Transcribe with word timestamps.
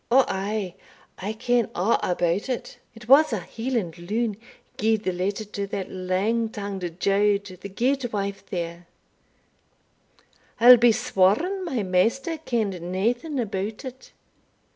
"O 0.09 0.25
ay, 0.27 0.73
I 1.19 1.33
ken 1.33 1.69
a' 1.75 1.99
about 2.01 2.49
it 2.49 2.79
it 2.95 3.07
was 3.07 3.31
a 3.31 3.39
Hieland 3.41 3.99
loon 3.99 4.35
gied 4.79 5.03
the 5.03 5.11
letter 5.11 5.45
to 5.45 5.67
that 5.67 5.91
lang 5.91 6.49
tongued 6.49 6.99
jaud 6.99 7.45
the 7.45 7.69
gudewife 7.69 8.43
there; 8.47 8.87
I'll 10.59 10.77
be 10.77 10.91
sworn 10.91 11.63
my 11.65 11.83
maister 11.83 12.39
ken'd 12.39 12.81
naething 12.81 13.39
about 13.39 13.85
it. 13.85 14.11